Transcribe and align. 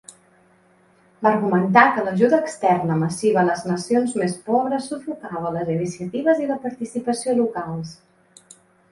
Va 1.25 1.31
argumentar 1.31 1.81
que 1.97 2.05
l'ajuda 2.05 2.37
externa 2.45 2.95
massiva 3.01 3.39
a 3.41 3.43
les 3.49 3.61
nacions 3.71 4.15
més 4.21 4.33
pobres 4.47 4.87
sufocava 4.93 5.51
les 5.59 5.69
iniciatives 5.75 6.41
i 6.45 6.49
la 6.53 6.57
participació 6.65 7.37
locals. 7.43 7.93